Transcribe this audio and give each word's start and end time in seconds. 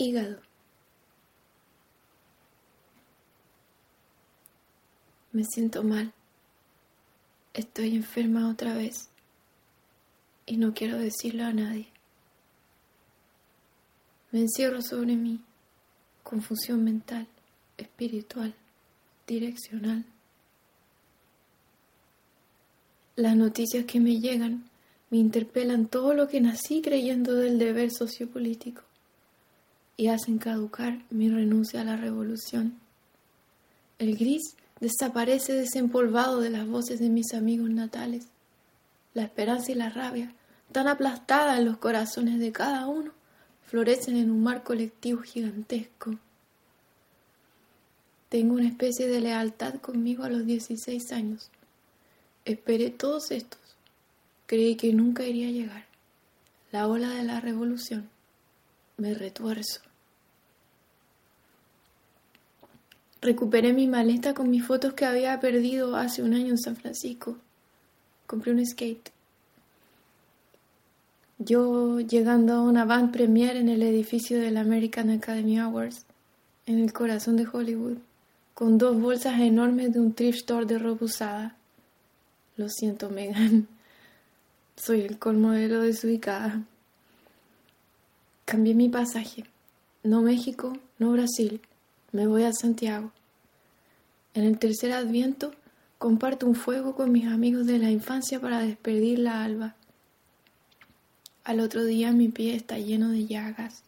Hígado. 0.00 0.38
Me 5.32 5.42
siento 5.42 5.82
mal. 5.82 6.12
Estoy 7.52 7.96
enferma 7.96 8.48
otra 8.48 8.74
vez. 8.74 9.08
Y 10.46 10.56
no 10.56 10.72
quiero 10.72 10.98
decirlo 10.98 11.42
a 11.46 11.52
nadie. 11.52 11.88
Me 14.30 14.42
encierro 14.42 14.82
sobre 14.82 15.16
mí. 15.16 15.40
Confusión 16.22 16.84
mental, 16.84 17.26
espiritual, 17.76 18.54
direccional. 19.26 20.04
Las 23.16 23.34
noticias 23.34 23.84
que 23.84 23.98
me 23.98 24.20
llegan 24.20 24.70
me 25.10 25.18
interpelan 25.18 25.88
todo 25.88 26.14
lo 26.14 26.28
que 26.28 26.40
nací 26.40 26.82
creyendo 26.82 27.34
del 27.34 27.58
deber 27.58 27.90
sociopolítico 27.90 28.87
y 29.98 30.06
hacen 30.06 30.38
caducar 30.38 31.02
mi 31.10 31.28
renuncia 31.28 31.80
a 31.80 31.84
la 31.84 31.96
revolución. 31.96 32.78
El 33.98 34.16
gris 34.16 34.54
desaparece 34.80 35.52
desempolvado 35.54 36.40
de 36.40 36.50
las 36.50 36.68
voces 36.68 37.00
de 37.00 37.10
mis 37.10 37.34
amigos 37.34 37.68
natales. 37.68 38.28
La 39.12 39.24
esperanza 39.24 39.72
y 39.72 39.74
la 39.74 39.90
rabia, 39.90 40.32
tan 40.70 40.86
aplastadas 40.86 41.58
en 41.58 41.64
los 41.64 41.78
corazones 41.78 42.38
de 42.38 42.52
cada 42.52 42.86
uno, 42.86 43.10
florecen 43.66 44.16
en 44.16 44.30
un 44.30 44.40
mar 44.40 44.62
colectivo 44.62 45.20
gigantesco. 45.22 46.14
Tengo 48.28 48.54
una 48.54 48.68
especie 48.68 49.08
de 49.08 49.20
lealtad 49.20 49.80
conmigo 49.80 50.22
a 50.22 50.30
los 50.30 50.46
16 50.46 51.10
años. 51.10 51.50
Esperé 52.44 52.90
todos 52.90 53.32
estos. 53.32 53.60
Creí 54.46 54.76
que 54.76 54.92
nunca 54.92 55.24
iría 55.24 55.48
a 55.48 55.50
llegar. 55.50 55.86
La 56.70 56.86
ola 56.86 57.08
de 57.08 57.24
la 57.24 57.40
revolución. 57.40 58.08
Me 58.96 59.14
retuerzo. 59.14 59.87
Recuperé 63.20 63.72
mi 63.72 63.88
maleta 63.88 64.32
con 64.32 64.48
mis 64.48 64.64
fotos 64.64 64.92
que 64.92 65.04
había 65.04 65.40
perdido 65.40 65.96
hace 65.96 66.22
un 66.22 66.34
año 66.34 66.50
en 66.50 66.58
San 66.58 66.76
Francisco. 66.76 67.36
Compré 68.26 68.52
un 68.52 68.64
skate. 68.64 69.10
Yo 71.38 72.00
llegando 72.00 72.54
a 72.54 72.62
una 72.62 72.84
band 72.84 73.12
premiere 73.12 73.58
en 73.58 73.68
el 73.68 73.82
edificio 73.82 74.40
del 74.40 74.56
American 74.56 75.10
Academy 75.10 75.58
Awards, 75.58 76.04
en 76.66 76.80
el 76.80 76.92
corazón 76.92 77.36
de 77.36 77.46
Hollywood, 77.46 77.98
con 78.54 78.76
dos 78.76 79.00
bolsas 79.00 79.40
enormes 79.40 79.92
de 79.92 80.00
un 80.00 80.12
thrift 80.12 80.38
store 80.38 80.66
de 80.66 80.78
ropa 80.78 81.04
usada. 81.04 81.56
Lo 82.56 82.68
siento, 82.68 83.08
Megan. 83.10 83.68
Soy 84.76 85.02
el 85.02 85.18
colmo 85.18 85.52
de 85.52 85.68
lo 85.68 85.80
desubicada. 85.80 86.62
Cambié 88.44 88.74
mi 88.74 88.88
pasaje. 88.88 89.44
No 90.02 90.22
México, 90.22 90.76
no 90.98 91.12
Brasil, 91.12 91.60
me 92.12 92.26
voy 92.26 92.44
a 92.44 92.52
Santiago. 92.52 93.12
En 94.34 94.44
el 94.44 94.58
tercer 94.58 94.92
adviento 94.92 95.52
comparto 95.98 96.46
un 96.46 96.54
fuego 96.54 96.94
con 96.94 97.12
mis 97.12 97.26
amigos 97.26 97.66
de 97.66 97.78
la 97.78 97.90
infancia 97.90 98.40
para 98.40 98.60
despedir 98.60 99.18
la 99.18 99.44
alba. 99.44 99.74
Al 101.44 101.60
otro 101.60 101.84
día 101.84 102.12
mi 102.12 102.28
pie 102.28 102.54
está 102.54 102.78
lleno 102.78 103.10
de 103.10 103.26
llagas. 103.26 103.82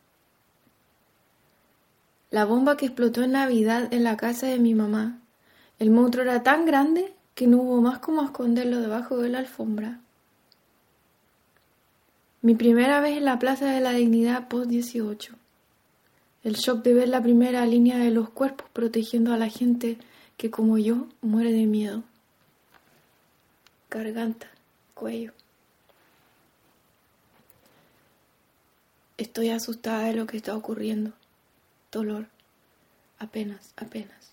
La 2.30 2.44
bomba 2.44 2.76
que 2.76 2.86
explotó 2.86 3.22
en 3.22 3.32
Navidad 3.32 3.92
en 3.92 4.04
la 4.04 4.16
casa 4.16 4.46
de 4.46 4.58
mi 4.58 4.74
mamá. 4.74 5.20
El 5.78 5.90
monstruo 5.90 6.22
era 6.22 6.42
tan 6.42 6.66
grande 6.66 7.14
que 7.34 7.46
no 7.46 7.58
hubo 7.58 7.80
más 7.80 8.00
como 8.00 8.22
esconderlo 8.22 8.80
debajo 8.80 9.16
de 9.18 9.30
la 9.30 9.38
alfombra. 9.38 10.00
Mi 12.42 12.54
primera 12.54 13.00
vez 13.00 13.16
en 13.16 13.24
la 13.24 13.38
Plaza 13.38 13.66
de 13.66 13.80
la 13.80 13.92
Dignidad 13.92 14.48
post 14.48 14.68
18 14.68 15.39
el 16.42 16.54
shock 16.54 16.82
de 16.82 16.94
ver 16.94 17.08
la 17.08 17.22
primera 17.22 17.66
línea 17.66 17.98
de 17.98 18.10
los 18.10 18.30
cuerpos 18.30 18.68
protegiendo 18.72 19.32
a 19.32 19.36
la 19.36 19.48
gente 19.48 19.98
que 20.36 20.50
como 20.50 20.78
yo 20.78 21.08
muere 21.20 21.52
de 21.52 21.66
miedo. 21.66 22.02
Garganta, 23.90 24.48
cuello. 24.94 25.32
Estoy 29.18 29.50
asustada 29.50 30.04
de 30.04 30.14
lo 30.14 30.26
que 30.26 30.38
está 30.38 30.56
ocurriendo. 30.56 31.12
Dolor. 31.92 32.28
Apenas, 33.18 33.74
apenas. 33.76 34.32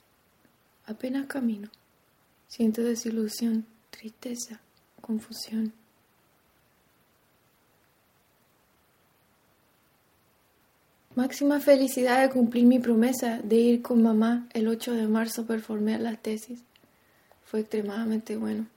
Apenas 0.85 1.25
camino. 1.25 1.69
Siento 2.47 2.81
desilusión, 2.81 3.66
tristeza, 3.89 4.62
confusión. 5.01 5.74
Máxima 11.17 11.59
felicidad 11.59 12.22
de 12.22 12.29
cumplir 12.29 12.66
mi 12.66 12.78
promesa 12.78 13.39
de 13.44 13.55
ir 13.55 13.81
con 13.81 14.03
mamá 14.03 14.47
el 14.53 14.67
8 14.67 14.94
de 14.94 15.07
marzo 15.07 15.41
a 15.41 15.45
performar 15.47 16.00
las 16.00 16.22
tesis. 16.22 16.59
Fue 17.44 17.61
extremadamente 17.61 18.38
bueno. 18.38 18.67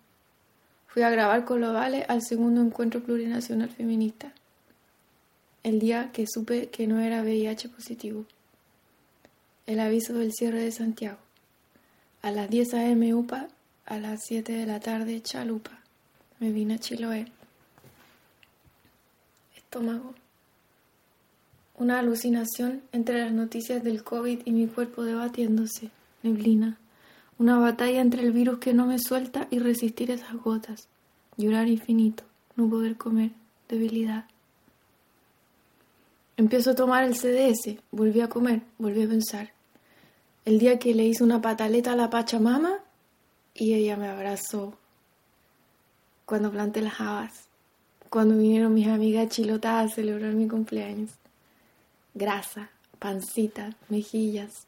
Fui 0.87 1.03
a 1.03 1.11
grabar 1.11 1.45
con 1.45 1.61
Vale 1.61 2.06
al 2.09 2.23
segundo 2.23 2.62
encuentro 2.62 3.03
plurinacional 3.03 3.69
feminista, 3.69 4.33
el 5.65 5.81
día 5.81 6.12
que 6.15 6.25
supe 6.27 6.71
que 6.71 6.87
no 6.87 6.99
era 7.00 7.21
VIH 7.21 7.69
positivo. 7.69 8.25
El 9.67 9.79
aviso 9.79 10.15
del 10.15 10.33
cierre 10.33 10.62
de 10.62 10.73
Santiago. 10.73 11.19
A 12.23 12.31
las 12.31 12.49
10 12.49 12.73
a.m. 12.73 13.12
UPA, 13.12 13.49
a 13.84 13.99
las 13.99 14.21
7 14.25 14.50
de 14.50 14.65
la 14.65 14.81
tarde 14.81 15.21
Chalupa. 15.21 15.79
Me 16.39 16.50
vine 16.53 16.77
a 16.77 16.79
Chiloé. 16.79 17.27
Estómago. 19.59 20.15
Una 21.81 21.99
alucinación 21.99 22.83
entre 22.93 23.25
las 23.25 23.33
noticias 23.33 23.83
del 23.83 24.05
COVID 24.05 24.43
y 24.45 24.53
mi 24.53 24.67
cuerpo 24.67 25.03
debatiéndose. 25.03 25.89
Neblina. 26.23 26.77
Una 27.39 27.59
batalla 27.59 28.03
entre 28.03 28.21
el 28.21 28.33
virus 28.33 28.59
que 28.59 28.75
no 28.75 28.85
me 28.85 28.99
suelta 28.99 29.49
y 29.51 29.61
resistir 29.61 30.11
esas 30.11 30.35
gotas. 30.35 30.89
Llorar 31.39 31.69
infinito. 31.69 32.23
No 32.55 32.69
poder 32.69 32.99
comer. 32.99 33.31
Debilidad. 33.67 34.27
Empiezo 36.37 36.73
a 36.73 36.75
tomar 36.75 37.05
el 37.05 37.17
CDS. 37.17 37.79
Volví 37.93 38.21
a 38.21 38.29
comer. 38.29 38.61
Volví 38.77 39.03
a 39.05 39.09
pensar. 39.09 39.51
El 40.45 40.59
día 40.59 40.79
que 40.79 40.95
le 40.95 41.07
hice 41.07 41.25
una 41.25 41.41
pataleta 41.41 41.93
a 41.93 41.97
la 41.97 42.11
Pachamama 42.11 42.75
y 43.55 43.73
ella 43.73 43.97
me 43.97 44.09
abrazó. 44.09 44.75
Cuando 46.27 46.51
planté 46.51 46.83
las 46.83 47.01
habas. 47.01 47.49
Cuando 48.11 48.37
vinieron 48.37 48.75
mis 48.75 48.87
amigas 48.87 49.31
chilotas 49.31 49.93
a 49.93 49.95
celebrar 49.95 50.35
mi 50.35 50.47
cumpleaños 50.47 51.19
grasa, 52.15 52.71
pancita, 52.98 53.76
mejillas, 53.88 54.66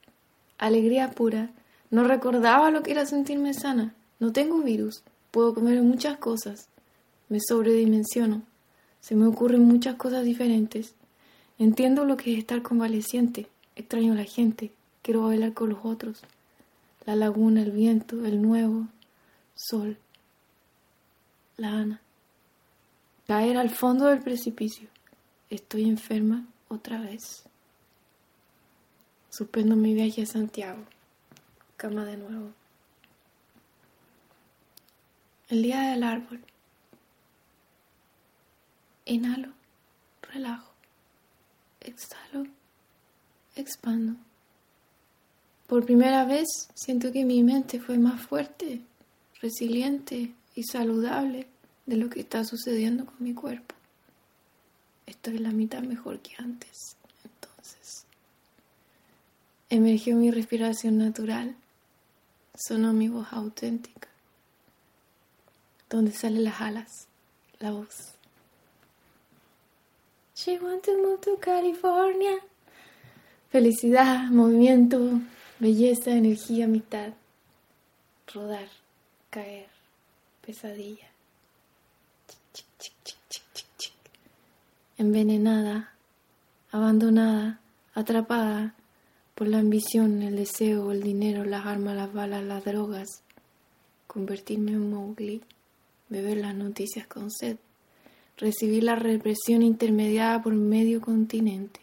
alegría 0.58 1.10
pura. 1.10 1.50
No 1.90 2.04
recordaba 2.04 2.70
lo 2.70 2.82
que 2.82 2.92
era 2.92 3.06
sentirme 3.06 3.52
sana. 3.54 3.94
No 4.18 4.32
tengo 4.32 4.62
virus, 4.62 5.02
puedo 5.30 5.54
comer 5.54 5.82
muchas 5.82 6.18
cosas. 6.18 6.68
Me 7.28 7.38
sobredimensiono. 7.40 8.42
Se 9.00 9.14
me 9.14 9.26
ocurren 9.26 9.64
muchas 9.64 9.96
cosas 9.96 10.24
diferentes. 10.24 10.94
Entiendo 11.58 12.04
lo 12.04 12.16
que 12.16 12.32
es 12.32 12.38
estar 12.38 12.62
convaleciente. 12.62 13.48
Extraño 13.74 14.12
a 14.12 14.16
la 14.16 14.24
gente. 14.24 14.70
Quiero 15.02 15.22
bailar 15.22 15.54
con 15.54 15.70
los 15.70 15.80
otros. 15.82 16.22
La 17.04 17.16
laguna, 17.16 17.62
el 17.62 17.72
viento, 17.72 18.24
el 18.24 18.40
nuevo 18.40 18.86
sol. 19.54 19.98
La 21.56 21.70
Ana. 21.70 22.00
Caer 23.26 23.56
al 23.56 23.70
fondo 23.70 24.06
del 24.06 24.20
precipicio. 24.20 24.88
Estoy 25.50 25.88
enferma 25.88 26.46
otra 26.72 27.00
vez. 27.00 27.44
Suspendo 29.30 29.76
mi 29.76 29.94
viaje 29.94 30.22
a 30.22 30.26
Santiago. 30.26 30.84
Cama 31.76 32.04
de 32.04 32.16
nuevo. 32.16 32.52
El 35.48 35.62
día 35.62 35.80
del 35.90 36.02
árbol. 36.02 36.40
Inhalo, 39.04 39.52
relajo. 40.22 40.72
Exhalo, 41.80 42.46
expando. 43.56 44.14
Por 45.66 45.84
primera 45.84 46.24
vez 46.24 46.46
siento 46.74 47.10
que 47.12 47.24
mi 47.24 47.42
mente 47.42 47.80
fue 47.80 47.98
más 47.98 48.20
fuerte, 48.20 48.82
resiliente 49.40 50.32
y 50.54 50.62
saludable 50.62 51.48
de 51.86 51.96
lo 51.96 52.08
que 52.08 52.20
está 52.20 52.44
sucediendo 52.44 53.06
con 53.06 53.16
mi 53.18 53.34
cuerpo 53.34 53.74
estoy 55.12 55.38
la 55.38 55.50
mitad 55.50 55.82
mejor 55.82 56.18
que 56.20 56.34
antes. 56.38 56.96
Entonces, 57.24 58.04
emergió 59.68 60.16
mi 60.16 60.30
respiración 60.30 60.98
natural, 60.98 61.54
sonó 62.54 62.92
mi 62.92 63.08
voz 63.08 63.28
auténtica, 63.30 64.08
donde 65.88 66.12
salen 66.12 66.44
las 66.44 66.60
alas, 66.60 67.08
la 67.60 67.72
voz. 67.72 68.14
She 70.34 70.58
want 70.58 70.82
to 70.84 70.96
move 70.96 71.20
to 71.20 71.38
California. 71.38 72.38
Felicidad, 73.50 74.30
movimiento, 74.30 75.20
belleza, 75.60 76.10
energía, 76.10 76.66
mitad. 76.66 77.12
Rodar, 78.32 78.68
caer, 79.30 79.68
pesadilla. 80.44 81.11
Envenenada, 85.02 85.92
abandonada, 86.70 87.60
atrapada 87.94 88.74
por 89.34 89.46
la 89.48 89.58
ambición, 89.58 90.22
el 90.22 90.36
deseo, 90.36 90.92
el 90.92 91.02
dinero, 91.02 91.44
las 91.44 91.66
armas, 91.66 91.96
las 91.96 92.12
balas, 92.12 92.42
las 92.42 92.64
drogas, 92.64 93.08
convertirme 94.06 94.72
en 94.72 94.90
Mowgli, 94.90 95.42
beber 96.08 96.38
las 96.38 96.54
noticias 96.54 97.06
con 97.06 97.30
sed, 97.30 97.56
recibir 98.36 98.84
la 98.84 98.96
represión 98.96 99.62
intermediada 99.62 100.42
por 100.42 100.54
medio 100.54 101.00
continente. 101.00 101.80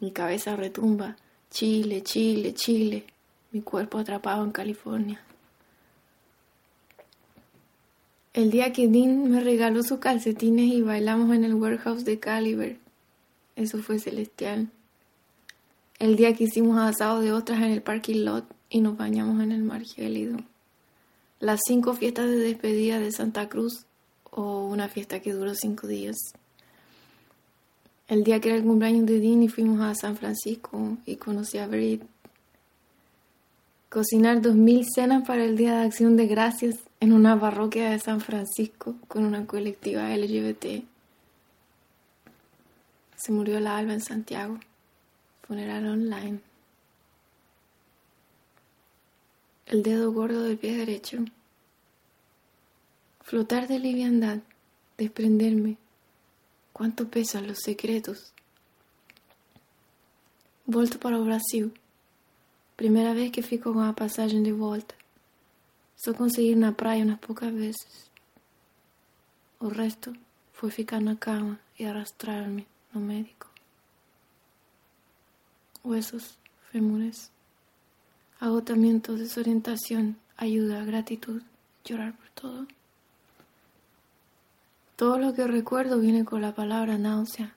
Mi 0.00 0.12
cabeza 0.12 0.56
retumba, 0.56 1.16
Chile, 1.50 2.02
Chile, 2.02 2.54
Chile, 2.54 3.04
mi 3.52 3.60
cuerpo 3.62 3.98
atrapado 3.98 4.44
en 4.44 4.52
California. 4.52 5.20
El 8.34 8.50
día 8.50 8.72
que 8.72 8.88
Dean 8.88 9.30
me 9.30 9.38
regaló 9.38 9.84
sus 9.84 10.00
calcetines 10.00 10.66
y 10.66 10.82
bailamos 10.82 11.32
en 11.36 11.44
el 11.44 11.54
warehouse 11.54 12.04
de 12.04 12.18
Caliber, 12.18 12.78
eso 13.54 13.78
fue 13.78 14.00
celestial. 14.00 14.70
El 16.00 16.16
día 16.16 16.34
que 16.34 16.44
hicimos 16.44 16.76
asado 16.80 17.20
de 17.20 17.30
otras 17.30 17.58
en 17.58 17.70
el 17.70 17.80
parking 17.80 18.24
lot 18.24 18.44
y 18.68 18.80
nos 18.80 18.96
bañamos 18.96 19.40
en 19.40 19.52
el 19.52 19.62
mar 19.62 19.84
gélido. 19.84 20.38
Las 21.38 21.60
cinco 21.64 21.94
fiestas 21.94 22.26
de 22.26 22.38
despedida 22.38 22.98
de 22.98 23.12
Santa 23.12 23.48
Cruz 23.48 23.86
o 24.32 24.66
una 24.66 24.88
fiesta 24.88 25.20
que 25.20 25.32
duró 25.32 25.54
cinco 25.54 25.86
días. 25.86 26.16
El 28.08 28.24
día 28.24 28.40
que 28.40 28.48
era 28.48 28.58
el 28.58 28.64
cumpleaños 28.64 29.06
de 29.06 29.20
Dean 29.20 29.44
y 29.44 29.48
fuimos 29.48 29.80
a 29.80 29.94
San 29.94 30.16
Francisco 30.16 30.98
y 31.06 31.14
conocí 31.16 31.58
a 31.58 31.68
Brit. 31.68 32.02
Cocinar 33.88 34.42
dos 34.42 34.56
mil 34.56 34.84
cenas 34.92 35.24
para 35.24 35.44
el 35.44 35.56
Día 35.56 35.78
de 35.78 35.84
Acción 35.84 36.16
de 36.16 36.26
Gracias 36.26 36.74
en 37.04 37.12
una 37.12 37.38
parroquia 37.38 37.90
de 37.90 37.98
San 37.98 38.22
Francisco 38.22 38.96
con 39.08 39.26
una 39.26 39.46
colectiva 39.46 40.08
LGBT. 40.16 40.82
Se 43.14 43.30
murió 43.30 43.60
la 43.60 43.76
alba 43.76 43.92
en 43.92 44.00
Santiago. 44.00 44.58
Funeral 45.46 45.86
online. 45.86 46.40
El 49.66 49.82
dedo 49.82 50.12
gordo 50.12 50.44
del 50.44 50.56
pie 50.56 50.78
derecho. 50.78 51.18
Flotar 53.20 53.68
de 53.68 53.80
liviandad, 53.80 54.38
desprenderme. 54.96 55.76
¿Cuánto 56.72 57.10
pesan 57.10 57.46
los 57.46 57.58
secretos? 57.58 58.32
Volto 60.64 60.98
para 60.98 61.18
Brasil. 61.18 61.70
Primeira 62.76 63.12
vez 63.12 63.30
que 63.30 63.42
fico 63.42 63.74
com 63.74 63.82
a 63.82 63.92
passagem 63.92 64.42
de 64.42 64.52
volta. 64.52 64.94
Só 66.04 66.12
consegui 66.12 66.50
ir 66.50 66.56
na 66.56 66.72
praia 66.72 67.04
umas 67.04 67.18
poucas 67.18 67.52
vezes. 67.54 68.10
O 69.58 69.68
resto 69.68 70.12
foi 70.52 70.70
ficar 70.70 71.00
na 71.00 71.16
cama 71.16 71.58
e 71.78 71.86
arrastrar-me 71.86 72.66
no 72.92 73.00
médico 73.00 73.54
huesos, 75.84 76.38
fémures, 76.72 77.30
agotamiento, 78.40 79.16
desorientación, 79.16 80.16
ayuda, 80.36 80.82
gratitud, 80.84 81.42
llorar 81.84 82.14
por 82.14 82.30
todo. 82.30 82.66
Todo 84.96 85.18
lo 85.18 85.34
que 85.34 85.46
recuerdo 85.46 86.00
viene 86.00 86.24
con 86.24 86.40
la 86.40 86.54
palabra 86.54 86.96
náusea. 86.96 87.54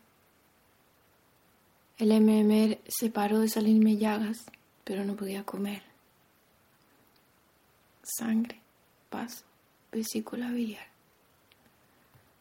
El 1.98 2.10
MMR 2.10 2.80
se 2.88 3.10
paró 3.10 3.40
de 3.40 3.48
salirme 3.48 3.96
llagas, 3.96 4.46
pero 4.84 5.06
no 5.06 5.16
podía 5.16 5.44
comer. 5.44 5.87
Sangre, 8.08 8.60
paso, 9.10 9.44
vesícula 9.92 10.52
biliar. 10.52 10.88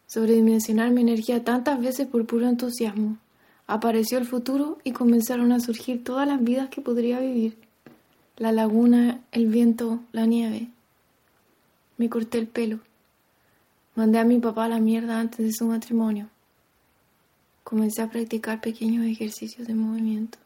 Sobredimensionar 0.07 0.91
mi 0.91 1.01
energía 1.01 1.43
tantas 1.43 1.81
veces 1.81 2.07
por 2.07 2.25
puro 2.27 2.49
entusiasmo 2.49 3.19
Apareció 3.67 4.19
el 4.19 4.27
futuro 4.27 4.79
y 4.85 4.93
comenzaron 4.93 5.51
a 5.51 5.59
surgir 5.59 6.05
todas 6.05 6.27
las 6.27 6.43
vidas 6.43 6.69
que 6.69 6.81
podría 6.81 7.19
vivir. 7.19 7.57
La 8.37 8.53
laguna, 8.53 9.21
el 9.33 9.47
viento, 9.47 10.01
la 10.13 10.25
nieve. 10.25 10.69
Me 11.97 12.09
corté 12.09 12.39
el 12.39 12.47
pelo. 12.47 12.79
Mandé 13.97 14.19
a 14.21 14.25
mi 14.25 14.39
papá 14.39 14.67
a 14.67 14.69
la 14.69 14.79
mierda 14.79 15.19
antes 15.19 15.45
de 15.45 15.53
su 15.53 15.67
matrimonio. 15.67 16.29
Comencé 17.65 18.03
a 18.03 18.11
practicar 18.11 18.61
pequeños 18.61 19.05
ejercicios 19.05 19.67
de 19.67 19.75
movimiento. 19.75 20.39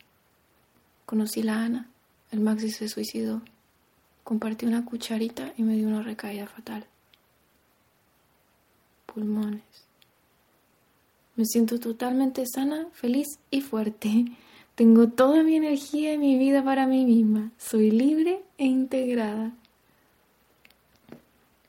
Conocí 1.04 1.42
la 1.42 1.62
Ana. 1.62 1.86
El 2.30 2.40
Maxi 2.40 2.70
se 2.70 2.88
suicidó. 2.88 3.42
Compartí 4.24 4.66
una 4.66 4.84
cucharita 4.84 5.52
y 5.56 5.62
me 5.62 5.76
dio 5.76 5.88
una 5.88 6.02
recaída 6.02 6.46
fatal. 6.46 6.86
Pulmones. 9.06 9.62
Me 11.36 11.44
siento 11.46 11.80
totalmente 11.80 12.44
sana, 12.46 12.86
feliz 12.92 13.38
y 13.50 13.60
fuerte. 13.60 14.26
Tengo 14.74 15.08
toda 15.08 15.42
mi 15.42 15.56
energía 15.56 16.12
y 16.12 16.18
mi 16.18 16.38
vida 16.38 16.62
para 16.62 16.86
mí 16.86 17.04
misma. 17.04 17.50
Soy 17.58 17.90
libre 17.90 18.42
e 18.58 18.66
integrada. 18.66 19.52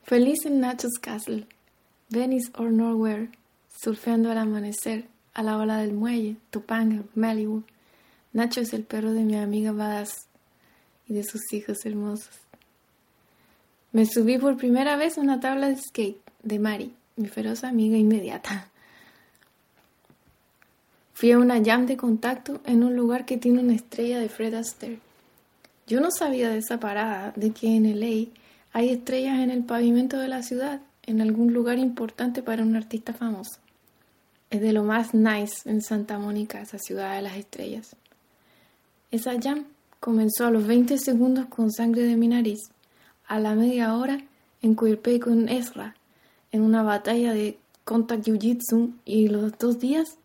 Feliz 0.04 0.44
en 0.44 0.60
Nachos 0.60 0.98
Castle, 1.00 1.46
Venice 2.10 2.50
or 2.58 2.70
Nowhere, 2.70 3.30
surfeando 3.74 4.30
al 4.30 4.38
amanecer, 4.38 5.06
a 5.32 5.42
la 5.42 5.56
ola 5.56 5.78
del 5.78 5.94
muelle, 5.94 6.36
Topanga, 6.50 7.02
Malibu. 7.14 7.62
Nacho 8.32 8.60
es 8.60 8.72
el 8.74 8.84
perro 8.84 9.12
de 9.12 9.24
mi 9.24 9.36
amiga 9.36 9.72
Badass 9.72 10.26
de 11.12 11.24
sus 11.24 11.52
hijos 11.52 11.84
hermosos. 11.84 12.34
Me 13.92 14.06
subí 14.06 14.38
por 14.38 14.56
primera 14.56 14.96
vez 14.96 15.18
a 15.18 15.20
una 15.20 15.40
tabla 15.40 15.68
de 15.68 15.76
skate 15.76 16.20
de 16.42 16.58
Mari, 16.58 16.92
mi 17.16 17.28
feroz 17.28 17.62
amiga 17.62 17.96
inmediata. 17.96 18.68
Fui 21.12 21.30
a 21.30 21.38
una 21.38 21.62
jam 21.62 21.86
de 21.86 21.96
contacto 21.96 22.60
en 22.64 22.82
un 22.82 22.96
lugar 22.96 23.26
que 23.26 23.36
tiene 23.36 23.60
una 23.60 23.74
estrella 23.74 24.18
de 24.18 24.28
Fred 24.28 24.54
Astaire. 24.54 24.98
Yo 25.86 26.00
no 26.00 26.10
sabía 26.10 26.48
de 26.48 26.58
esa 26.58 26.80
parada, 26.80 27.32
de 27.36 27.50
que 27.50 27.76
en 27.76 27.84
LA 28.00 28.30
hay 28.72 28.88
estrellas 28.88 29.38
en 29.40 29.50
el 29.50 29.62
pavimento 29.62 30.18
de 30.18 30.28
la 30.28 30.42
ciudad, 30.42 30.80
en 31.04 31.20
algún 31.20 31.52
lugar 31.52 31.78
importante 31.78 32.42
para 32.42 32.62
un 32.62 32.74
artista 32.76 33.12
famoso. 33.12 33.58
Es 34.50 34.60
de 34.62 34.72
lo 34.72 34.84
más 34.84 35.14
nice 35.14 35.68
en 35.68 35.82
Santa 35.82 36.18
Mónica, 36.18 36.62
esa 36.62 36.78
ciudad 36.78 37.14
de 37.14 37.22
las 37.22 37.36
estrellas. 37.36 37.94
Esa 39.10 39.38
jam 39.40 39.66
comenzó 40.02 40.46
a 40.46 40.50
los 40.50 40.66
20 40.66 40.98
segundos 40.98 41.46
con 41.46 41.70
sangre 41.70 42.02
de 42.02 42.16
mi 42.16 42.26
nariz, 42.26 42.58
a 43.28 43.38
la 43.38 43.54
media 43.54 43.94
hora 43.96 44.18
encuerpé 44.60 45.20
con 45.20 45.48
Ezra 45.48 45.94
en 46.50 46.62
una 46.62 46.82
batalla 46.82 47.32
de 47.32 47.56
contact 47.84 48.26
jiu-jitsu 48.26 48.94
y 49.04 49.28
los 49.28 49.56
dos 49.58 49.78
días 49.78 50.18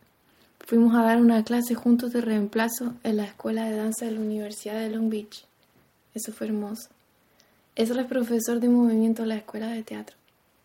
Fuimos 0.67 0.93
a 0.96 1.01
dar 1.01 1.22
una 1.22 1.46
clase 1.46 1.75
juntos 1.75 2.12
de 2.12 2.19
reemplazo 2.19 2.93
en 3.03 3.15
la 3.15 3.24
escuela 3.24 3.69
de 3.69 3.77
danza 3.77 4.03
de 4.03 4.12
la 4.12 4.19
Universidad 4.19 4.77
de 4.77 4.89
Long 4.89 5.10
Beach. 5.10 5.46
Eso 6.13 6.34
fue 6.34 6.48
hermoso. 6.48 6.89
Es 7.77 7.89
el 7.89 8.05
profesor 8.05 8.60
de 8.60 8.67
movimiento 8.67 9.22
de 9.22 9.29
la 9.29 9.38
escuela 9.38 9.69
de 9.69 9.84
teatro. 9.84 10.17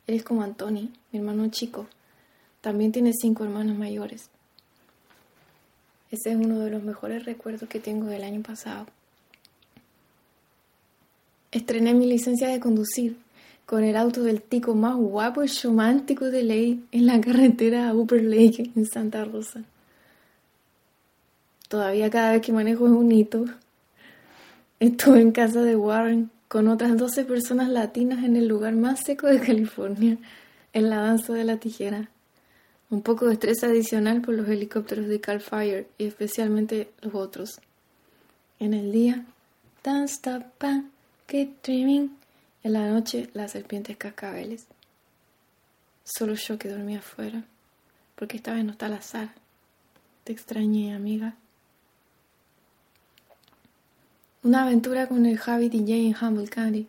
Él 0.08 0.16
es 0.16 0.24
como 0.24 0.42
Anthony, 0.42 0.90
mi 1.12 1.20
hermano 1.20 1.46
chico. 1.50 1.86
También 2.60 2.90
tiene 2.90 3.12
cinco 3.12 3.44
hermanos 3.44 3.78
mayores. 3.78 4.28
Ese 6.10 6.30
es 6.32 6.36
uno 6.36 6.58
de 6.58 6.70
los 6.70 6.82
mejores 6.82 7.24
recuerdos 7.24 7.68
que 7.68 7.78
tengo 7.78 8.06
del 8.06 8.24
año 8.24 8.42
pasado. 8.42 8.86
Estrené 11.52 11.92
mi 11.92 12.06
licencia 12.06 12.48
de 12.48 12.60
conducir 12.60 13.18
con 13.66 13.84
el 13.84 13.94
auto 13.96 14.22
del 14.22 14.40
tico 14.40 14.74
más 14.74 14.96
guapo 14.96 15.44
y 15.44 15.48
romántico 15.62 16.30
de 16.30 16.42
ley 16.42 16.84
en 16.92 17.06
la 17.06 17.20
carretera 17.20 17.90
a 17.90 17.94
Upper 17.94 18.24
Lake 18.24 18.70
en 18.74 18.86
Santa 18.86 19.24
Rosa. 19.26 19.62
Todavía 21.68 22.08
cada 22.08 22.32
vez 22.32 22.40
que 22.40 22.52
manejo 22.52 22.86
es 22.86 22.92
un 22.92 23.12
hito. 23.12 23.44
Estuve 24.80 25.20
en 25.20 25.30
casa 25.30 25.60
de 25.60 25.76
Warren 25.76 26.30
con 26.48 26.68
otras 26.68 26.96
12 26.96 27.26
personas 27.26 27.68
latinas 27.68 28.24
en 28.24 28.36
el 28.36 28.48
lugar 28.48 28.74
más 28.74 29.00
seco 29.04 29.26
de 29.26 29.40
California, 29.40 30.16
en 30.72 30.88
la 30.88 31.00
danza 31.00 31.34
de 31.34 31.44
la 31.44 31.58
tijera. 31.58 32.08
Un 32.88 33.02
poco 33.02 33.26
de 33.26 33.34
estrés 33.34 33.62
adicional 33.62 34.22
por 34.22 34.34
los 34.34 34.48
helicópteros 34.48 35.06
de 35.06 35.20
Cal 35.20 35.40
Fire 35.40 35.86
y 35.98 36.04
especialmente 36.04 36.90
los 37.02 37.14
otros. 37.14 37.60
En 38.58 38.72
el 38.72 38.90
día, 38.90 39.26
dance 39.82 40.14
stop, 40.14 40.44
keep 41.32 41.62
dreaming. 41.62 42.10
En 42.62 42.74
la 42.74 42.90
noche, 42.90 43.30
las 43.32 43.52
serpientes 43.52 43.96
cascabeles. 43.96 44.66
Solo 46.04 46.34
yo 46.34 46.58
que 46.58 46.68
dormía 46.68 46.98
afuera, 46.98 47.42
porque 48.16 48.36
esta 48.36 48.52
vez 48.52 48.66
no 48.66 48.72
está 48.72 48.90
la 48.90 49.00
sala. 49.00 49.32
Te 50.24 50.32
extrañé, 50.32 50.94
amiga. 50.94 51.34
Una 54.42 54.64
aventura 54.64 55.06
con 55.06 55.24
el 55.24 55.38
Javi 55.38 55.70
DJ 55.70 56.08
en 56.08 56.16
Humble 56.20 56.48
Candy. 56.48 56.86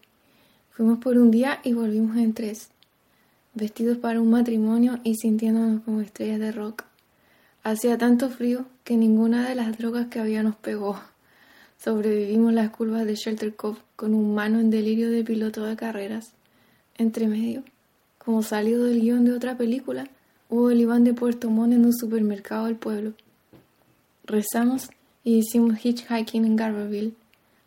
Fuimos 0.72 1.00
por 1.00 1.18
un 1.18 1.32
día 1.32 1.62
y 1.64 1.72
volvimos 1.72 2.18
en 2.18 2.34
tres, 2.34 2.68
vestidos 3.54 3.98
para 3.98 4.20
un 4.20 4.30
matrimonio 4.30 5.00
y 5.06 5.16
sintiéndonos 5.16 5.84
como 5.84 6.02
estrellas 6.02 6.42
de 6.42 6.52
rock. 6.52 6.84
Hacía 7.64 7.98
tanto 7.98 8.30
frío 8.30 8.66
que 8.84 8.98
ninguna 8.98 9.48
de 9.48 9.56
las 9.56 9.78
drogas 9.78 10.08
que 10.08 10.20
había 10.20 10.44
nos 10.44 10.58
pegó. 10.58 11.00
Sobrevivimos 11.84 12.54
las 12.54 12.70
curvas 12.70 13.06
de 13.06 13.16
Shelter 13.16 13.58
Cove 13.58 13.78
con 13.98 14.14
un 14.14 14.34
mano 14.34 14.62
en 14.62 14.70
delirio 14.70 15.12
de 15.12 15.22
piloto 15.22 15.66
de 15.66 15.76
carreras. 15.76 16.32
Entre 16.98 17.28
medio, 17.28 17.62
como 18.20 18.42
salido 18.42 18.86
del 18.86 19.02
guion 19.02 19.26
de 19.26 19.34
otra 19.34 19.58
película, 19.58 20.08
hubo 20.48 20.70
el 20.70 20.80
Iván 20.80 21.04
de 21.04 21.14
Puerto 21.14 21.50
Montt 21.50 21.74
en 21.74 21.84
un 21.84 21.94
supermercado 21.94 22.68
del 22.68 22.78
pueblo. 22.78 23.12
rezamos 24.24 24.92
y 25.26 25.40
hicimos 25.40 25.84
hitchhiking 25.84 26.46
en 26.46 26.56
Garberville. 26.56 27.16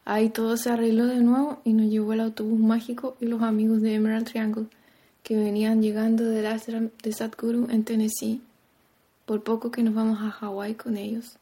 Ahí 0.07 0.31
todo 0.31 0.57
se 0.57 0.71
arregló 0.71 1.05
de 1.05 1.21
nuevo 1.21 1.61
y 1.63 1.75
nos 1.75 1.91
llevó 1.91 2.15
el 2.15 2.21
autobús 2.21 2.59
mágico 2.59 3.19
y 3.21 3.27
los 3.27 3.43
amigos 3.43 3.83
de 3.83 3.97
Emerald 3.97 4.27
Triangle 4.27 4.69
que 5.25 5.37
venían 5.37 5.83
llegando 5.83 6.25
del 6.25 6.47
ashram 6.47 6.89
de 7.03 7.13
Sadhguru 7.13 7.69
en 7.69 7.85
Tennessee. 7.85 8.41
Por 9.27 9.43
poco 9.43 9.71
que 9.71 9.83
nos 9.83 9.95
vamos 9.95 10.21
a 10.23 10.31
Hawái 10.31 10.75
con 10.75 10.97
ellos. 10.97 11.37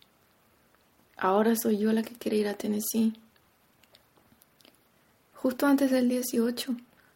Ahora 1.16 1.54
soy 1.56 1.78
yo 1.78 1.92
la 1.92 2.02
que 2.02 2.14
quiere 2.14 2.38
ir 2.38 2.48
a 2.48 2.54
Tennessee. 2.54 3.14
Justo 5.34 5.66
antes 5.66 5.90
del 5.90 6.08
18, 6.08 6.74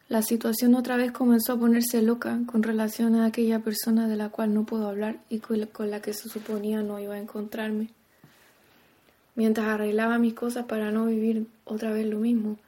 la 0.09 0.23
situación 0.23 0.75
otra 0.75 0.97
vez 0.97 1.13
comenzó 1.13 1.55
a 1.55 1.59
ponerse 1.59 2.01
loca 2.03 2.39
con 2.47 2.63
relación 2.63 3.15
a 3.15 3.27
aquella 3.27 3.61
persona 3.61 4.07
de 4.07 4.17
la 4.17 4.29
cual 4.29 4.55
no 4.55 4.65
puedo 4.65 4.89
hablar 4.89 5.19
y 5.29 5.41
con 5.41 5.91
la 5.91 6.01
que 6.01 6.15
se 6.15 6.29
suponía 6.29 6.83
no 6.83 6.99
iba 6.99 7.15
a 7.15 7.19
encontrarme. 7.19 7.91
Mientras 9.35 9.67
arreglaba 9.69 10.19
mis 10.19 10.35
cosas 10.35 10.67
para 10.67 10.91
no 10.91 11.07
vivir 11.07 11.47
otra 11.65 11.93
vez 11.93 12.07
lo 12.07 12.19
mismo, 12.19 12.59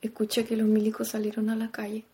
escuché 0.00 0.44
que 0.44 0.56
los 0.56 0.66
milicos 0.66 1.08
salieron 1.08 1.50
a 1.50 1.56
la 1.56 1.70
calle. 1.70 2.04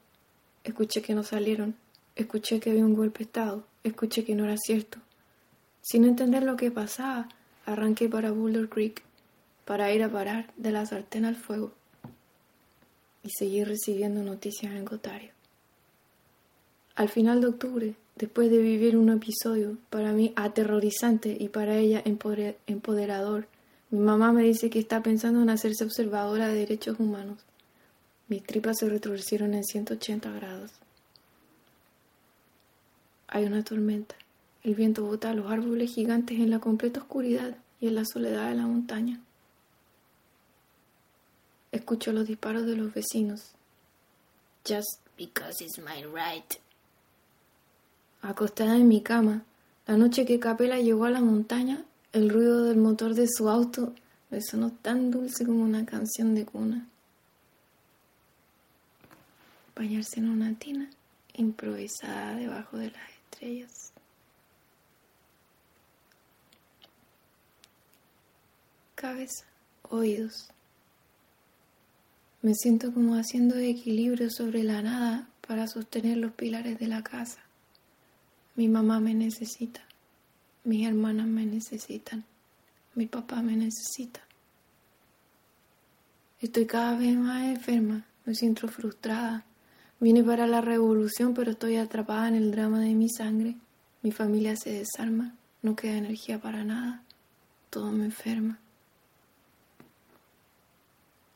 Escuché 0.65 1.03
que 1.03 1.15
no 1.15 1.23
salieron. 1.23 1.75
Escuché 2.17 2.61
que 2.61 2.71
había 2.71 2.85
un 2.85 2.95
golpe 2.95 3.25
estado. 3.25 3.65
Escuché 3.85 4.25
que 4.25 4.35
no 4.35 4.45
era 4.45 4.57
cierto. 4.57 4.99
Sin 5.83 6.05
entender 6.05 6.43
lo 6.43 6.57
que 6.57 6.71
pasaba, 6.71 7.29
arranqué 7.65 8.09
para 8.09 8.31
Boulder 8.31 8.69
Creek 8.69 9.03
para 9.65 9.93
ir 9.93 10.03
a 10.03 10.11
parar 10.11 10.53
de 10.57 10.73
la 10.73 10.87
sartén 10.87 11.25
al 11.25 11.37
fuego 11.37 11.73
y 13.23 13.31
seguir 13.31 13.69
recibiendo 13.69 14.23
noticias 14.23 14.73
en 14.73 14.85
Gotario. 14.85 15.31
Al 16.95 17.09
final 17.09 17.41
de 17.41 17.47
octubre, 17.47 17.95
después 18.17 18.51
de 18.51 18.59
vivir 18.59 18.97
un 18.97 19.11
episodio 19.11 19.79
para 19.89 20.13
mí 20.13 20.33
aterrorizante 20.37 21.37
y 21.39 21.49
para 21.49 21.79
ella 21.79 22.03
empoderador, 22.05 23.47
mi 23.91 24.01
mamá 24.01 24.33
me 24.33 24.43
dice 24.43 24.71
que 24.71 24.79
está 24.79 25.03
pensando 25.03 25.43
en 25.43 25.51
hacerse 25.51 25.85
observadora 25.85 26.49
de 26.49 26.55
derechos 26.55 26.99
humanos. 26.99 27.39
Mis 28.29 28.43
tripas 28.43 28.79
se 28.79 28.89
retorcieron 28.89 29.55
en 29.55 29.65
180 29.65 30.31
grados. 30.33 30.71
Hay 33.29 33.45
una 33.45 33.63
tormenta. 33.63 34.15
El 34.63 34.75
viento 34.77 35.05
bota 35.05 35.31
a 35.31 35.35
los 35.35 35.51
árboles 35.51 35.93
gigantes 35.93 36.39
en 36.39 36.51
la 36.51 36.61
completa 36.61 37.01
oscuridad 37.01 37.57
y 37.81 37.89
en 37.89 37.97
la 37.97 38.05
soledad 38.05 38.49
de 38.49 38.55
la 38.55 38.67
montaña. 38.67 39.21
Escucho 41.73 42.13
los 42.13 42.29
disparos 42.29 42.65
de 42.67 42.77
los 42.77 42.95
vecinos. 42.95 43.53
Just 44.65 45.01
because 45.19 45.65
it's 45.65 45.79
my 45.79 46.05
right. 46.05 46.55
Acostada 48.21 48.77
en 48.77 48.87
mi 48.87 49.01
cama, 49.01 49.43
la 49.87 49.97
noche 49.97 50.25
que 50.25 50.39
Capela 50.39 50.79
llegó 50.79 51.07
a 51.07 51.11
la 51.11 51.21
montaña, 51.21 51.85
el 52.13 52.31
ruido 52.31 52.65
del 52.65 52.77
motor 52.77 53.15
de 53.15 53.27
su 53.27 53.49
auto 53.49 53.95
me 54.31 54.41
sonó 54.41 54.71
tan 54.71 55.11
dulce 55.11 55.45
como 55.45 55.65
una 55.65 55.85
canción 55.85 56.35
de 56.37 56.45
cuna. 56.45 56.87
Bañarse 59.75 60.21
en 60.21 60.29
una 60.29 60.55
tina 60.55 60.89
improvisada 61.35 62.37
debajo 62.37 62.77
de 62.77 62.91
las 62.93 63.11
estrellas. 63.11 63.93
Cabeza, 69.03 69.47
oídos, 69.91 70.49
me 72.41 72.55
siento 72.55 72.95
como 72.95 73.17
haciendo 73.17 73.57
equilibrio 73.57 74.31
sobre 74.31 74.63
la 74.63 74.81
nada 74.81 75.29
para 75.45 75.67
sostener 75.67 76.19
los 76.19 76.31
pilares 76.35 76.79
de 76.79 76.87
la 76.87 77.03
casa. 77.03 77.41
Mi 78.55 78.69
mamá 78.69 79.01
me 79.01 79.13
necesita, 79.13 79.81
mis 80.63 80.87
hermanas 80.87 81.27
me 81.27 81.45
necesitan, 81.45 82.23
mi 82.95 83.07
papá 83.07 83.43
me 83.43 83.57
necesita. 83.57 84.21
Estoy 86.41 86.67
cada 86.67 86.97
vez 86.97 87.17
más 87.17 87.43
enferma, 87.43 88.07
me 88.25 88.37
siento 88.37 88.69
frustrada. 88.69 89.45
Vine 89.99 90.23
para 90.23 90.47
la 90.47 90.61
revolución, 90.61 91.35
pero 91.35 91.51
estoy 91.51 91.75
atrapada 91.75 92.29
en 92.29 92.37
el 92.37 92.53
drama 92.53 92.79
de 92.79 92.95
mi 92.95 93.09
sangre. 93.11 93.57
Mi 94.03 94.13
familia 94.13 94.55
se 94.55 94.71
desarma, 94.71 95.35
no 95.61 95.75
queda 95.75 95.97
energía 95.97 96.41
para 96.41 96.63
nada, 96.63 97.03
todo 97.69 97.91
me 97.91 98.05
enferma. 98.05 98.61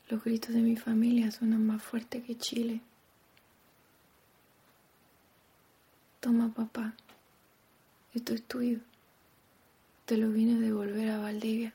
Los 0.09 0.23
gritos 0.23 0.55
de 0.55 0.61
mi 0.61 0.77
familia 0.77 1.31
suenan 1.33 1.67
más 1.67 1.83
fuertes 1.83 2.23
que 2.25 2.37
Chile. 2.37 2.81
Toma, 6.21 6.53
papá, 6.53 6.95
esto 8.15 8.35
es 8.35 8.43
tuyo. 8.45 8.81
Te 10.05 10.17
lo 10.17 10.31
vine 10.31 10.57
a 10.57 10.61
devolver 10.61 11.11
a 11.11 11.19
Valdivia. 11.19 11.75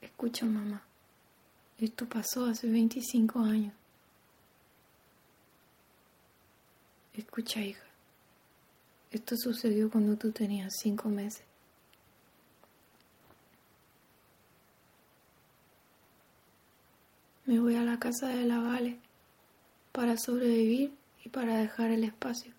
Escucha, 0.00 0.46
mamá, 0.46 0.82
esto 1.78 2.08
pasó 2.08 2.46
hace 2.46 2.68
25 2.68 3.38
años. 3.40 3.74
Escucha, 7.14 7.60
hija, 7.60 7.84
esto 9.10 9.36
sucedió 9.36 9.90
cuando 9.90 10.16
tú 10.16 10.32
tenías 10.32 10.72
cinco 10.80 11.08
meses. 11.08 11.49
Me 17.50 17.58
voy 17.58 17.74
a 17.74 17.82
la 17.82 17.98
casa 17.98 18.28
de 18.28 18.44
la 18.44 18.60
Vale 18.60 18.96
para 19.90 20.16
sobrevivir 20.16 20.94
y 21.24 21.30
para 21.30 21.56
dejar 21.56 21.90
el 21.90 22.04
espacio 22.04 22.52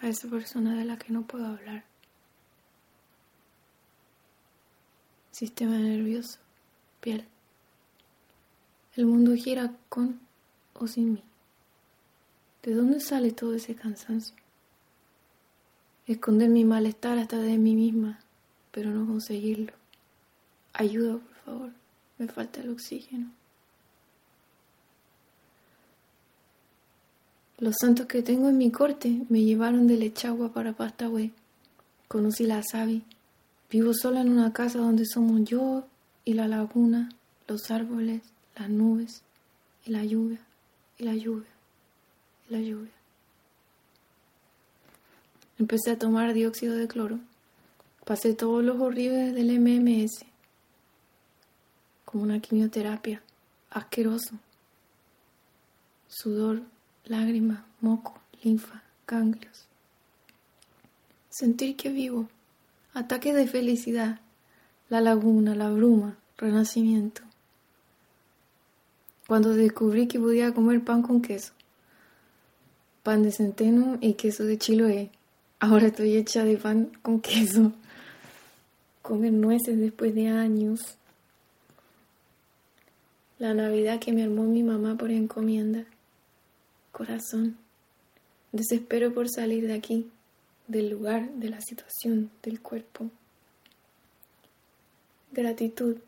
a 0.00 0.06
esa 0.06 0.28
persona 0.28 0.78
de 0.78 0.84
la 0.84 0.96
que 0.96 1.12
no 1.12 1.22
puedo 1.22 1.44
hablar. 1.44 1.82
Sistema 5.32 5.76
nervioso, 5.78 6.38
piel. 7.00 7.26
El 8.94 9.06
mundo 9.06 9.34
gira 9.34 9.72
con 9.88 10.20
o 10.74 10.86
sin 10.86 11.14
mí. 11.14 11.24
¿De 12.62 12.72
dónde 12.72 13.00
sale 13.00 13.32
todo 13.32 13.54
ese 13.54 13.74
cansancio? 13.74 14.36
Esconder 16.06 16.50
mi 16.50 16.64
malestar 16.64 17.18
hasta 17.18 17.38
de 17.38 17.58
mí 17.58 17.74
misma, 17.74 18.20
pero 18.70 18.90
no 18.90 19.08
conseguirlo. 19.08 19.72
Ayuda, 20.72 21.14
por 21.18 21.34
favor. 21.44 21.72
Me 22.18 22.28
falta 22.28 22.60
el 22.60 22.70
oxígeno. 22.70 23.32
Los 27.58 27.76
santos 27.80 28.06
que 28.06 28.22
tengo 28.22 28.48
en 28.48 28.58
mi 28.58 28.72
corte 28.72 29.22
me 29.28 29.42
llevaron 29.42 29.86
de 29.86 29.96
Lechagua 29.96 30.52
para 30.52 30.72
Pastahue. 30.72 31.30
Conocí 32.08 32.44
la 32.44 32.62
Sabi. 32.62 33.04
Vivo 33.70 33.94
sola 33.94 34.22
en 34.22 34.28
una 34.28 34.52
casa 34.52 34.78
donde 34.78 35.04
somos 35.06 35.44
yo 35.44 35.86
y 36.24 36.34
la 36.34 36.48
laguna, 36.48 37.10
los 37.46 37.70
árboles, 37.70 38.22
las 38.56 38.68
nubes 38.70 39.22
y 39.84 39.90
la 39.90 40.04
lluvia, 40.04 40.40
y 40.98 41.04
la 41.04 41.14
lluvia, 41.14 41.50
y 42.48 42.52
la 42.52 42.60
lluvia. 42.60 42.92
Empecé 45.58 45.92
a 45.92 45.98
tomar 45.98 46.34
dióxido 46.34 46.74
de 46.74 46.88
cloro. 46.88 47.20
Pasé 48.04 48.34
todos 48.34 48.64
los 48.64 48.80
horribles 48.80 49.32
del 49.32 49.60
MMS. 49.60 50.24
Como 52.04 52.24
una 52.24 52.40
quimioterapia. 52.40 53.22
Asqueroso. 53.70 54.38
Sudor 56.08 56.73
lágrima, 57.06 57.66
moco, 57.80 58.18
linfa, 58.42 58.82
ganglios. 59.06 59.66
Sentir 61.28 61.76
que 61.76 61.90
vivo, 61.90 62.28
ataque 62.94 63.34
de 63.34 63.46
felicidad, 63.46 64.20
la 64.88 65.00
laguna, 65.00 65.54
la 65.54 65.70
bruma, 65.70 66.16
renacimiento. 66.38 67.22
Cuando 69.26 69.54
descubrí 69.54 70.06
que 70.06 70.18
podía 70.18 70.52
comer 70.52 70.84
pan 70.84 71.02
con 71.02 71.20
queso, 71.20 71.52
pan 73.02 73.22
de 73.22 73.32
centeno 73.32 73.98
y 74.00 74.14
queso 74.14 74.44
de 74.44 74.58
chiloé, 74.58 75.10
ahora 75.60 75.88
estoy 75.88 76.16
hecha 76.16 76.44
de 76.44 76.56
pan 76.56 76.92
con 77.02 77.20
queso. 77.20 77.72
Comer 79.02 79.32
nueces 79.32 79.78
después 79.78 80.14
de 80.14 80.28
años. 80.28 80.96
La 83.38 83.52
Navidad 83.52 83.98
que 83.98 84.12
me 84.12 84.22
armó 84.22 84.44
mi 84.44 84.62
mamá 84.62 84.96
por 84.96 85.10
encomienda 85.10 85.84
corazón. 86.94 87.58
Desespero 88.52 89.12
por 89.12 89.28
salir 89.28 89.66
de 89.66 89.74
aquí, 89.74 90.10
del 90.68 90.88
lugar, 90.88 91.28
de 91.32 91.50
la 91.50 91.60
situación, 91.60 92.30
del 92.42 92.60
cuerpo. 92.60 93.10
Gratitud. 95.32 95.98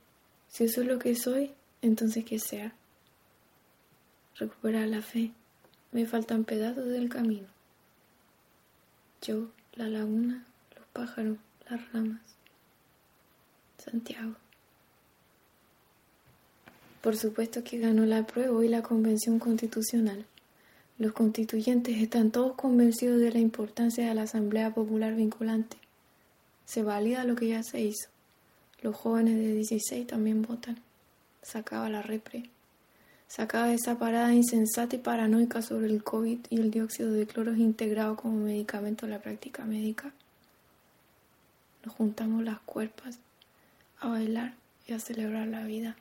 Si 0.49 0.65
eso 0.65 0.81
es 0.81 0.87
lo 0.87 0.99
que 0.99 1.17
soy, 1.17 1.53
entonces 1.83 2.25
que 2.25 2.39
sea. 2.39 2.73
Recuperar 4.37 4.87
la 4.87 5.03
fe. 5.03 5.33
Me 5.91 6.07
faltan 6.07 6.45
pedazos 6.45 6.87
del 6.87 7.09
camino. 7.09 7.49
Yo, 9.23 9.49
la 9.75 9.89
laguna, 9.89 10.47
los 10.77 10.87
pájaros, 10.93 11.39
las 11.69 11.93
ramas. 11.93 12.21
Santiago. 13.79 14.37
Por 17.03 17.17
supuesto 17.17 17.65
que 17.65 17.79
ganó 17.79 18.07
la 18.07 18.25
prueba 18.25 18.65
y 18.65 18.69
la 18.69 18.83
convención 18.83 19.41
constitucional. 19.41 20.27
Los 20.99 21.13
constituyentes 21.13 21.99
están 21.99 22.31
todos 22.31 22.55
convencidos 22.55 23.21
de 23.21 23.31
la 23.31 23.39
importancia 23.39 24.09
de 24.09 24.15
la 24.15 24.23
Asamblea 24.23 24.73
Popular 24.73 25.15
vinculante. 25.15 25.77
Se 26.65 26.83
valida 26.83 27.25
lo 27.25 27.37
que 27.37 27.49
ya 27.49 27.63
se 27.63 27.83
hizo. 27.83 28.09
Los 28.81 28.97
jóvenes 28.97 29.37
de 29.37 29.53
16 29.53 30.07
también 30.07 30.41
votan. 30.41 30.79
Sacaba 31.43 31.91
la 31.91 32.01
repre. 32.01 32.49
Sacaba 33.29 33.75
esa 33.75 33.99
parada 33.99 34.33
insensata 34.33 34.97
y 34.97 34.99
paranoica 34.99 35.61
sobre 35.61 35.87
el 35.87 36.03
COVID 36.03 36.47
y 36.49 36.61
el 36.61 36.71
dióxido 36.71 37.13
de 37.13 37.27
cloro 37.27 37.55
integrado 37.55 38.17
como 38.17 38.39
medicamento 38.39 39.05
en 39.05 39.13
la 39.13 39.21
práctica 39.21 39.67
médica. 39.67 40.13
Nos 41.85 41.95
juntamos 41.95 42.43
las 42.43 42.61
cuerpas 42.61 43.19
a 44.01 44.09
bailar 44.09 44.55
y 44.87 44.95
a 44.95 44.99
celebrar 44.99 45.47
la 45.49 45.65
vida. 45.65 45.97